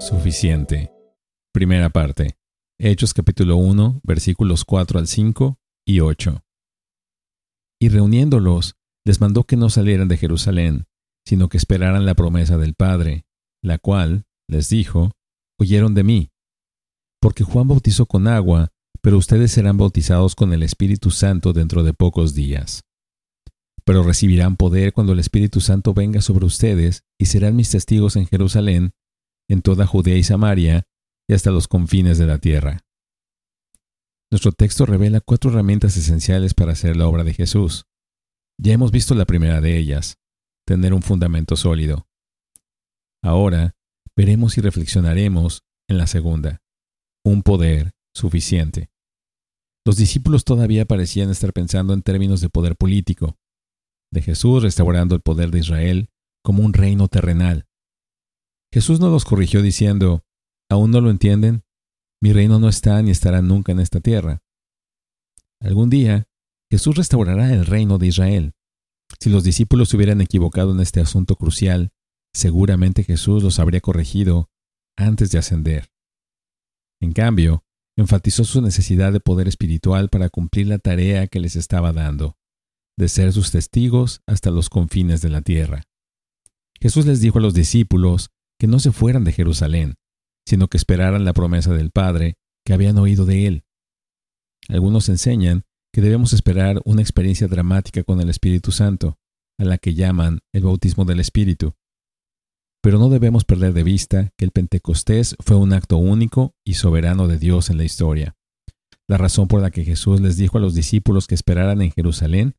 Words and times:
suficiente. 0.00 0.90
Primera 1.52 1.90
parte. 1.90 2.38
Hechos 2.78 3.12
capítulo 3.12 3.56
1, 3.56 4.00
versículos 4.02 4.64
4 4.64 4.98
al 4.98 5.06
5 5.06 5.58
y 5.86 6.00
8. 6.00 6.42
Y 7.78 7.88
reuniéndolos, 7.88 8.76
les 9.04 9.20
mandó 9.20 9.44
que 9.44 9.56
no 9.56 9.68
salieran 9.68 10.08
de 10.08 10.16
Jerusalén, 10.16 10.86
sino 11.26 11.48
que 11.48 11.58
esperaran 11.58 12.06
la 12.06 12.14
promesa 12.14 12.56
del 12.56 12.74
Padre, 12.74 13.26
la 13.62 13.78
cual, 13.78 14.24
les 14.48 14.70
dijo, 14.70 15.12
oyeron 15.58 15.94
de 15.94 16.04
mí. 16.04 16.30
Porque 17.20 17.44
Juan 17.44 17.68
bautizó 17.68 18.06
con 18.06 18.26
agua, 18.26 18.72
pero 19.02 19.18
ustedes 19.18 19.52
serán 19.52 19.76
bautizados 19.76 20.34
con 20.34 20.54
el 20.54 20.62
Espíritu 20.62 21.10
Santo 21.10 21.52
dentro 21.52 21.84
de 21.84 21.92
pocos 21.92 22.34
días. 22.34 22.84
Pero 23.84 24.02
recibirán 24.02 24.56
poder 24.56 24.92
cuando 24.94 25.12
el 25.12 25.18
Espíritu 25.18 25.60
Santo 25.60 25.92
venga 25.92 26.22
sobre 26.22 26.46
ustedes 26.46 27.04
y 27.18 27.26
serán 27.26 27.56
mis 27.56 27.70
testigos 27.70 28.16
en 28.16 28.26
Jerusalén, 28.26 28.92
en 29.50 29.62
toda 29.62 29.86
Judea 29.86 30.16
y 30.16 30.22
Samaria, 30.22 30.86
y 31.28 31.34
hasta 31.34 31.50
los 31.50 31.68
confines 31.68 32.18
de 32.18 32.26
la 32.26 32.38
tierra. 32.38 32.84
Nuestro 34.30 34.52
texto 34.52 34.86
revela 34.86 35.20
cuatro 35.20 35.50
herramientas 35.50 35.96
esenciales 35.96 36.54
para 36.54 36.72
hacer 36.72 36.96
la 36.96 37.08
obra 37.08 37.24
de 37.24 37.34
Jesús. 37.34 37.86
Ya 38.58 38.72
hemos 38.72 38.92
visto 38.92 39.14
la 39.14 39.24
primera 39.24 39.60
de 39.60 39.76
ellas, 39.76 40.18
tener 40.66 40.94
un 40.94 41.02
fundamento 41.02 41.56
sólido. 41.56 42.06
Ahora 43.22 43.74
veremos 44.16 44.56
y 44.56 44.60
reflexionaremos 44.60 45.64
en 45.88 45.98
la 45.98 46.06
segunda, 46.06 46.62
un 47.24 47.42
poder 47.42 47.92
suficiente. 48.14 48.90
Los 49.84 49.96
discípulos 49.96 50.44
todavía 50.44 50.84
parecían 50.84 51.30
estar 51.30 51.52
pensando 51.52 51.92
en 51.92 52.02
términos 52.02 52.40
de 52.40 52.50
poder 52.50 52.76
político, 52.76 53.36
de 54.12 54.22
Jesús 54.22 54.62
restaurando 54.62 55.16
el 55.16 55.22
poder 55.22 55.50
de 55.50 55.58
Israel 55.58 56.10
como 56.44 56.62
un 56.64 56.72
reino 56.72 57.08
terrenal. 57.08 57.66
Jesús 58.72 59.00
no 59.00 59.10
los 59.10 59.24
corrigió 59.24 59.62
diciendo, 59.62 60.24
¿aún 60.68 60.90
no 60.90 61.00
lo 61.00 61.10
entienden? 61.10 61.64
Mi 62.22 62.32
reino 62.32 62.58
no 62.58 62.68
está 62.68 63.02
ni 63.02 63.10
estará 63.10 63.42
nunca 63.42 63.72
en 63.72 63.80
esta 63.80 64.00
tierra. 64.00 64.42
Algún 65.60 65.90
día, 65.90 66.28
Jesús 66.70 66.96
restaurará 66.96 67.52
el 67.52 67.66
reino 67.66 67.98
de 67.98 68.06
Israel. 68.06 68.54
Si 69.18 69.28
los 69.28 69.42
discípulos 69.42 69.88
se 69.88 69.96
hubieran 69.96 70.20
equivocado 70.20 70.72
en 70.72 70.80
este 70.80 71.00
asunto 71.00 71.34
crucial, 71.36 71.92
seguramente 72.32 73.02
Jesús 73.02 73.42
los 73.42 73.58
habría 73.58 73.80
corregido 73.80 74.50
antes 74.96 75.30
de 75.30 75.38
ascender. 75.38 75.90
En 77.00 77.12
cambio, 77.12 77.64
enfatizó 77.96 78.44
su 78.44 78.62
necesidad 78.62 79.12
de 79.12 79.20
poder 79.20 79.48
espiritual 79.48 80.08
para 80.10 80.28
cumplir 80.28 80.68
la 80.68 80.78
tarea 80.78 81.26
que 81.26 81.40
les 81.40 81.56
estaba 81.56 81.92
dando, 81.92 82.36
de 82.96 83.08
ser 83.08 83.32
sus 83.32 83.50
testigos 83.50 84.22
hasta 84.26 84.50
los 84.50 84.68
confines 84.68 85.22
de 85.22 85.30
la 85.30 85.42
tierra. 85.42 85.82
Jesús 86.80 87.06
les 87.06 87.20
dijo 87.20 87.38
a 87.38 87.42
los 87.42 87.54
discípulos 87.54 88.30
que 88.60 88.66
no 88.66 88.78
se 88.78 88.92
fueran 88.92 89.24
de 89.24 89.32
Jerusalén, 89.32 89.94
sino 90.46 90.68
que 90.68 90.76
esperaran 90.76 91.24
la 91.24 91.32
promesa 91.32 91.72
del 91.72 91.90
Padre 91.90 92.36
que 92.64 92.74
habían 92.74 92.98
oído 92.98 93.24
de 93.24 93.46
Él. 93.46 93.64
Algunos 94.68 95.08
enseñan 95.08 95.64
que 95.92 96.02
debemos 96.02 96.34
esperar 96.34 96.80
una 96.84 97.00
experiencia 97.00 97.48
dramática 97.48 98.04
con 98.04 98.20
el 98.20 98.28
Espíritu 98.28 98.70
Santo, 98.70 99.18
a 99.58 99.64
la 99.64 99.78
que 99.78 99.94
llaman 99.94 100.40
el 100.52 100.64
bautismo 100.64 101.06
del 101.06 101.20
Espíritu. 101.20 101.74
Pero 102.82 102.98
no 102.98 103.08
debemos 103.08 103.44
perder 103.44 103.72
de 103.72 103.82
vista 103.82 104.30
que 104.36 104.44
el 104.44 104.52
Pentecostés 104.52 105.36
fue 105.40 105.56
un 105.56 105.72
acto 105.72 105.96
único 105.96 106.54
y 106.64 106.74
soberano 106.74 107.28
de 107.28 107.38
Dios 107.38 107.70
en 107.70 107.78
la 107.78 107.84
historia. 107.84 108.36
La 109.08 109.16
razón 109.16 109.48
por 109.48 109.62
la 109.62 109.70
que 109.70 109.84
Jesús 109.84 110.20
les 110.20 110.36
dijo 110.36 110.58
a 110.58 110.60
los 110.60 110.74
discípulos 110.74 111.26
que 111.26 111.34
esperaran 111.34 111.80
en 111.80 111.92
Jerusalén 111.92 112.54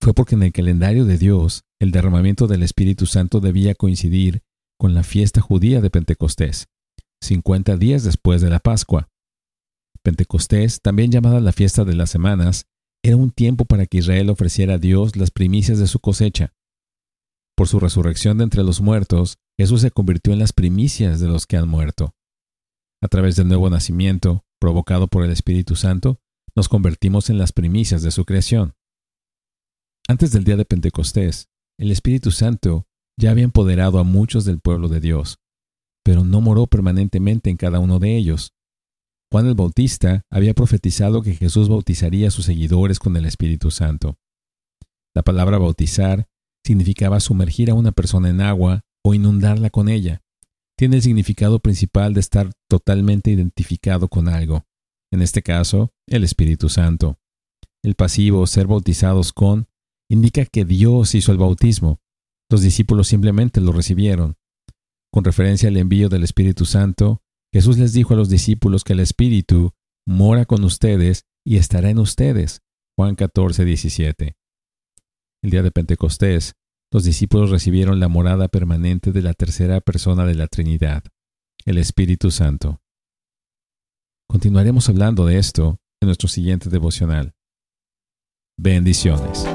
fue 0.00 0.12
porque 0.12 0.34
en 0.34 0.42
el 0.42 0.52
calendario 0.52 1.06
de 1.06 1.16
Dios 1.16 1.64
el 1.80 1.92
derramamiento 1.92 2.46
del 2.46 2.62
Espíritu 2.62 3.06
Santo 3.06 3.40
debía 3.40 3.74
coincidir 3.74 4.42
con 4.78 4.94
la 4.94 5.02
fiesta 5.02 5.40
judía 5.40 5.80
de 5.80 5.90
Pentecostés, 5.90 6.68
50 7.22 7.76
días 7.76 8.04
después 8.04 8.40
de 8.40 8.50
la 8.50 8.58
Pascua. 8.58 9.08
Pentecostés, 10.02 10.80
también 10.80 11.10
llamada 11.10 11.40
la 11.40 11.52
fiesta 11.52 11.84
de 11.84 11.94
las 11.94 12.10
semanas, 12.10 12.66
era 13.02 13.16
un 13.16 13.30
tiempo 13.30 13.64
para 13.64 13.86
que 13.86 13.98
Israel 13.98 14.30
ofreciera 14.30 14.74
a 14.74 14.78
Dios 14.78 15.16
las 15.16 15.30
primicias 15.30 15.78
de 15.78 15.86
su 15.86 16.00
cosecha. 16.00 16.54
Por 17.56 17.68
su 17.68 17.80
resurrección 17.80 18.38
de 18.38 18.44
entre 18.44 18.62
los 18.62 18.80
muertos, 18.80 19.38
Jesús 19.58 19.80
se 19.80 19.90
convirtió 19.90 20.32
en 20.32 20.38
las 20.38 20.52
primicias 20.52 21.20
de 21.20 21.28
los 21.28 21.46
que 21.46 21.56
han 21.56 21.68
muerto. 21.68 22.14
A 23.02 23.08
través 23.08 23.36
del 23.36 23.48
nuevo 23.48 23.70
nacimiento, 23.70 24.44
provocado 24.60 25.08
por 25.08 25.24
el 25.24 25.30
Espíritu 25.30 25.76
Santo, 25.76 26.20
nos 26.54 26.68
convertimos 26.68 27.30
en 27.30 27.38
las 27.38 27.52
primicias 27.52 28.02
de 28.02 28.10
su 28.10 28.24
creación. 28.24 28.74
Antes 30.08 30.32
del 30.32 30.44
día 30.44 30.56
de 30.56 30.64
Pentecostés, 30.64 31.48
el 31.78 31.90
Espíritu 31.90 32.30
Santo 32.30 32.86
ya 33.18 33.30
había 33.30 33.44
empoderado 33.44 33.98
a 33.98 34.04
muchos 34.04 34.44
del 34.44 34.60
pueblo 34.60 34.88
de 34.88 35.00
Dios, 35.00 35.38
pero 36.04 36.24
no 36.24 36.40
moró 36.40 36.66
permanentemente 36.66 37.50
en 37.50 37.56
cada 37.56 37.80
uno 37.80 37.98
de 37.98 38.16
ellos. 38.16 38.52
Juan 39.32 39.46
el 39.46 39.54
Bautista 39.54 40.22
había 40.30 40.54
profetizado 40.54 41.22
que 41.22 41.34
Jesús 41.34 41.68
bautizaría 41.68 42.28
a 42.28 42.30
sus 42.30 42.44
seguidores 42.44 42.98
con 42.98 43.16
el 43.16 43.24
Espíritu 43.24 43.70
Santo. 43.70 44.16
La 45.14 45.22
palabra 45.22 45.58
bautizar 45.58 46.28
significaba 46.64 47.20
sumergir 47.20 47.70
a 47.70 47.74
una 47.74 47.92
persona 47.92 48.28
en 48.28 48.40
agua 48.40 48.82
o 49.04 49.14
inundarla 49.14 49.70
con 49.70 49.88
ella. 49.88 50.22
Tiene 50.78 50.96
el 50.96 51.02
significado 51.02 51.58
principal 51.58 52.12
de 52.12 52.20
estar 52.20 52.50
totalmente 52.68 53.30
identificado 53.30 54.08
con 54.08 54.28
algo, 54.28 54.64
en 55.12 55.22
este 55.22 55.42
caso, 55.42 55.92
el 56.06 56.24
Espíritu 56.24 56.68
Santo. 56.68 57.18
El 57.82 57.94
pasivo 57.94 58.46
ser 58.46 58.66
bautizados 58.66 59.32
con 59.32 59.68
indica 60.10 60.44
que 60.44 60.64
Dios 60.64 61.14
hizo 61.14 61.32
el 61.32 61.38
bautismo. 61.38 62.00
Los 62.50 62.62
discípulos 62.62 63.08
simplemente 63.08 63.60
lo 63.60 63.72
recibieron. 63.72 64.36
Con 65.12 65.24
referencia 65.24 65.68
al 65.68 65.76
envío 65.76 66.08
del 66.08 66.24
Espíritu 66.24 66.64
Santo, 66.64 67.22
Jesús 67.52 67.78
les 67.78 67.92
dijo 67.92 68.14
a 68.14 68.16
los 68.16 68.28
discípulos 68.28 68.84
que 68.84 68.92
el 68.92 69.00
Espíritu 69.00 69.72
mora 70.06 70.44
con 70.44 70.62
ustedes 70.64 71.24
y 71.44 71.56
estará 71.56 71.90
en 71.90 71.98
ustedes. 71.98 72.60
Juan 72.96 73.14
14, 73.14 73.64
17. 73.64 74.36
El 75.42 75.50
día 75.50 75.62
de 75.62 75.70
Pentecostés, 75.70 76.54
los 76.92 77.04
discípulos 77.04 77.50
recibieron 77.50 78.00
la 78.00 78.08
morada 78.08 78.48
permanente 78.48 79.12
de 79.12 79.22
la 79.22 79.34
tercera 79.34 79.80
persona 79.80 80.24
de 80.24 80.34
la 80.34 80.46
Trinidad, 80.46 81.04
el 81.64 81.78
Espíritu 81.78 82.30
Santo. 82.30 82.80
Continuaremos 84.28 84.88
hablando 84.88 85.24
de 85.26 85.38
esto 85.38 85.80
en 86.00 86.06
nuestro 86.06 86.28
siguiente 86.28 86.68
devocional. 86.68 87.34
Bendiciones. 88.58 89.46